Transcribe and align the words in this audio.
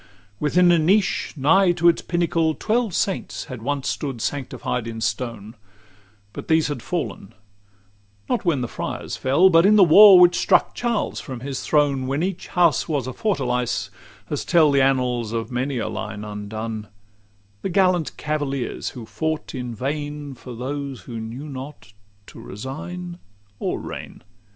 LX 0.01 0.07
Within 0.41 0.71
a 0.71 0.79
niche, 0.79 1.33
nigh 1.37 1.73
to 1.73 1.87
its 1.87 2.01
pinnacle, 2.01 2.55
Twelve 2.55 2.95
saints 2.95 3.43
had 3.45 3.61
once 3.61 3.87
stood 3.87 4.19
sanctified 4.19 4.87
in 4.87 4.99
stone; 4.99 5.53
But 6.33 6.47
these 6.47 6.69
had 6.69 6.81
fallen, 6.81 7.35
not 8.27 8.43
when 8.43 8.61
the 8.61 8.67
friars 8.67 9.15
fell, 9.15 9.51
But 9.51 9.63
in 9.63 9.75
the 9.75 9.83
war 9.83 10.19
which 10.19 10.35
struck 10.39 10.73
Charles 10.73 11.19
from 11.21 11.41
his 11.41 11.61
throne, 11.61 12.07
When 12.07 12.23
each 12.23 12.47
house 12.47 12.89
was 12.89 13.05
a 13.05 13.13
fortalice, 13.13 13.91
as 14.31 14.43
tell 14.43 14.71
The 14.71 14.81
annals 14.81 15.33
of 15.33 15.49
full 15.49 15.53
many 15.53 15.77
a 15.77 15.87
line 15.87 16.23
undone, 16.25 16.87
The 17.61 17.69
gallant 17.69 18.17
cavaliers, 18.17 18.89
who 18.97 19.05
fought 19.05 19.53
in 19.53 19.75
vain 19.75 20.33
For 20.33 20.55
those 20.55 21.01
who 21.01 21.19
knew 21.19 21.47
not 21.47 21.93
to 22.25 22.39
resign 22.41 23.19
or 23.59 23.79
reign. 23.79 24.23